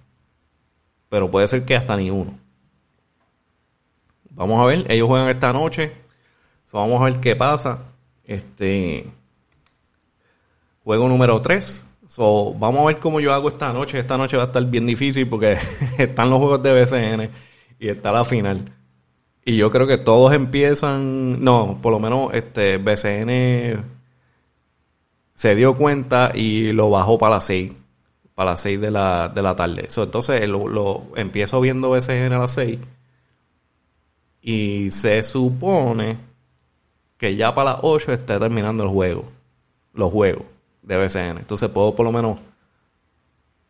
Pero 1.09 1.33
puede 1.33 1.49
ser 1.49 1.65
que 1.65 1.75
hasta 1.75 1.97
ni 1.97 2.11
uno. 2.13 2.42
Vamos 4.35 4.61
a 4.61 4.67
ver, 4.67 4.91
ellos 4.91 5.09
juegan 5.09 5.29
esta 5.29 5.53
noche. 5.53 5.93
vamos 6.73 7.01
a 7.01 7.05
ver 7.05 7.21
qué 7.21 7.37
pasa. 7.37 7.79
Este 8.25 9.07
juego 10.85 11.09
número 11.09 11.41
3 11.41 11.87
So, 12.13 12.53
vamos 12.53 12.83
a 12.83 12.87
ver 12.89 12.99
cómo 12.99 13.21
yo 13.21 13.33
hago 13.33 13.49
esta 13.49 13.73
noche. 13.73 13.99
Esta 13.99 14.19
noche 14.19 14.37
va 14.37 14.43
a 14.43 14.47
estar 14.49 14.63
bien 14.67 14.85
difícil 14.85 15.27
porque 15.27 15.57
están 15.99 16.29
los 16.29 16.41
juegos 16.41 16.63
de 16.63 16.73
BCN 16.75 17.31
y 17.79 17.89
está 17.89 18.13
la 18.13 18.23
final. 18.23 18.71
Y 19.47 19.57
yo 19.57 19.71
creo 19.71 19.87
que 19.87 19.97
todos 19.97 20.35
empiezan, 20.35 21.43
no, 21.43 21.79
por 21.81 21.91
lo 21.91 21.99
menos 21.99 22.35
este 22.35 22.77
BCN 22.77 23.83
se 25.35 25.55
dio 25.55 25.73
cuenta 25.73 26.33
y 26.35 26.73
lo 26.73 26.91
bajó 26.91 27.17
para 27.17 27.37
las 27.37 27.45
6, 27.45 27.73
para 28.35 28.51
las 28.51 28.61
6 28.61 28.79
de 28.79 28.91
la, 28.91 29.31
de 29.31 29.41
la 29.41 29.57
tarde. 29.57 29.89
entonces 29.97 30.47
lo, 30.47 30.69
lo, 30.69 31.05
empiezo 31.17 31.63
viendo 31.63 31.89
BCN 31.89 32.35
a 32.35 32.41
las 32.41 32.51
6 32.53 32.79
y 34.43 34.91
se 34.91 35.23
supone 35.23 36.19
que 37.17 37.37
ya 37.37 37.55
para 37.55 37.73
las 37.73 37.81
8 37.83 38.13
esté 38.13 38.39
terminando 38.41 38.83
el 38.83 38.89
juego, 38.89 39.25
los 39.95 40.11
juegos 40.13 40.45
de 40.83 40.97
BCN. 40.97 41.39
Entonces 41.39 41.69
puedo 41.69 41.95
por 41.95 42.05
lo 42.05 42.13
menos 42.13 42.39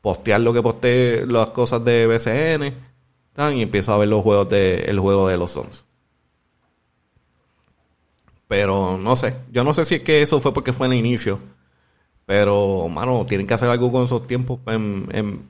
postear 0.01 0.41
lo 0.41 0.55
que 0.55 0.63
posteé, 0.63 1.27
las 1.27 1.49
cosas 1.49 1.85
de 1.85 2.07
BCN, 2.07 3.55
y 3.55 3.63
empiezo 3.63 3.93
a 3.93 3.99
ver 3.99 4.09
los 4.09 4.23
juegos 4.23 4.49
de, 4.49 4.81
el 4.85 4.99
juego 4.99 5.29
de 5.29 5.37
los 5.37 5.51
Sons. 5.53 5.87
Pero 8.49 8.99
no 8.99 9.15
sé, 9.17 9.37
yo 9.51 9.65
no 9.65 9.75
sé 9.75 9.85
si 9.85 9.97
es 9.97 10.01
que 10.01 10.23
eso 10.23 10.41
fue 10.41 10.53
porque 10.55 10.73
fue 10.73 10.87
en 10.87 10.95
el 10.95 10.99
inicio. 10.99 11.39
Pero, 12.25 12.89
mano, 12.89 13.27
tienen 13.27 13.47
que 13.47 13.55
hacer 13.55 13.69
algo 13.69 13.91
con 13.91 14.05
esos 14.05 14.27
tiempos. 14.27 14.61
En, 14.67 15.09
en, 15.13 15.49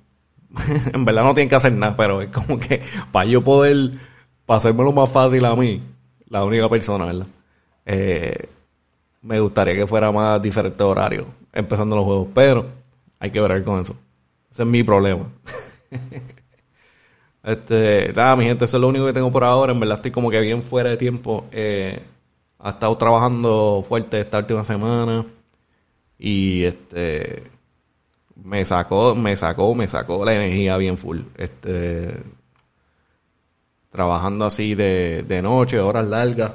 verdad 1.05 1.25
no 1.25 1.35
tienen 1.35 1.49
que 1.49 1.55
hacer 1.55 1.73
nada, 1.73 1.97
pero 1.97 2.23
es 2.23 2.29
como 2.29 2.59
que 2.59 2.83
para 3.11 3.27
yo 3.27 3.43
poder 3.43 3.93
pasármelo 4.47 4.93
más 4.93 5.11
fácil 5.11 5.45
a 5.45 5.55
mí, 5.55 5.83
la 6.29 6.45
única 6.45 6.69
persona, 6.69 7.07
¿verdad? 7.07 7.27
Eh, 7.87 8.49
me 9.23 9.41
gustaría 9.41 9.75
que 9.75 9.87
fuera 9.87 10.11
más 10.13 10.41
diferente 10.43 10.83
horario 10.83 11.27
empezando 11.53 11.97
los 11.97 12.05
juegos. 12.05 12.29
Pero 12.35 12.67
hay 13.19 13.31
que 13.31 13.41
ver 13.41 13.63
con 13.63 13.81
eso. 13.81 13.95
Ese 14.51 14.63
es 14.63 14.69
mi 14.69 14.83
problema. 14.83 15.29
este, 17.45 18.13
nada, 18.15 18.37
mi 18.37 18.45
gente, 18.45 18.65
eso 18.65 18.77
es 18.77 18.81
lo 18.81 18.89
único 18.89 19.07
que 19.07 19.13
tengo 19.13 19.31
por 19.31 19.45
ahora. 19.45 19.73
En 19.73 19.81
verdad 19.81 19.97
estoy 19.97 20.11
como 20.11 20.31
que 20.31 20.41
bien 20.41 20.63
fuera 20.63 20.91
de 20.91 20.97
tiempo. 20.97 21.47
Eh, 21.53 22.03
ha 22.59 22.71
estado 22.71 22.97
trabajando 22.97 23.85
fuerte 23.87 24.21
esta 24.21 24.39
última 24.39 24.65
semana. 24.65 25.25
Y 26.19 26.65
este 26.65 27.45
me 28.37 28.65
sacó, 28.65 29.15
me 29.15 29.37
sacó, 29.37 29.75
me 29.75 29.89
sacó 29.89 30.25
la 30.25 30.35
energía 30.35 30.77
bien 30.77 30.99
full. 30.99 31.21
Este 31.37 32.23
trabajando 33.93 34.47
así 34.47 34.75
de, 34.75 35.25
de 35.29 35.43
noche, 35.43 35.79
horas 35.79 36.07
largas. 36.09 36.53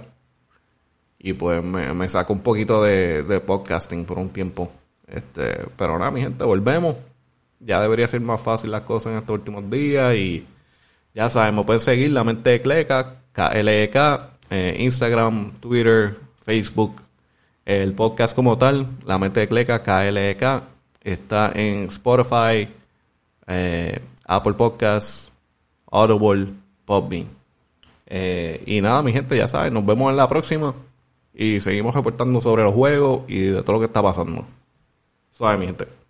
Y 1.20 1.34
pues 1.34 1.64
me, 1.64 1.94
me 1.94 2.10
sacó 2.10 2.34
un 2.34 2.42
poquito 2.42 2.84
de, 2.84 3.24
de 3.24 3.40
podcasting 3.40 4.06
por 4.06 4.18
un 4.18 4.30
tiempo. 4.30 4.72
Este, 5.08 5.66
pero 5.78 5.98
nada, 5.98 6.12
mi 6.12 6.22
gente, 6.22 6.44
volvemos. 6.44 6.96
Ya 7.60 7.82
debería 7.82 8.08
ser 8.08 8.22
más 8.22 8.42
fácil 8.42 8.72
las 8.72 8.82
cosas 8.82 9.14
en 9.14 9.20
estos 9.20 9.36
últimos 9.36 9.70
días 9.70 10.14
y 10.16 10.46
ya 11.14 11.30
sabemos, 11.30 11.66
pueden 11.66 11.80
seguir 11.80 12.12
La 12.12 12.24
Mente 12.24 12.52
de 12.52 12.62
Cleca, 12.62 13.16
KLEK, 13.32 13.96
eh, 14.52 14.76
Instagram, 14.80 15.54
Twitter, 15.60 16.20
Facebook, 16.36 17.02
el 17.66 17.94
podcast 17.94 18.36
como 18.36 18.58
tal, 18.58 18.88
La 19.06 19.18
Mente 19.18 19.40
de 19.40 19.48
Cleca, 19.48 19.82
KLEK, 19.82 20.64
está 21.04 21.52
en 21.56 21.86
Spotify, 21.86 22.72
eh, 23.48 24.00
Apple 24.26 24.54
Podcasts, 24.54 25.32
Audible, 25.92 26.54
Podbean. 26.88 27.28
Eh, 28.06 28.64
y 28.66 28.80
nada, 28.80 29.04
mi 29.04 29.12
gente, 29.12 29.36
ya 29.36 29.50
saben, 29.50 29.74
nos 29.74 29.86
vemos 29.86 30.10
en 30.10 30.16
la 30.16 30.30
próxima 30.30 30.74
y 31.36 31.60
seguimos 31.60 31.94
reportando 31.94 32.40
sobre 32.40 32.64
los 32.64 32.74
juegos 32.74 33.24
y 33.28 33.42
de 33.42 33.62
todo 33.62 33.74
lo 33.74 33.80
que 33.80 33.88
está 33.88 34.02
pasando. 34.02 34.46
Suavemente. 35.30 36.07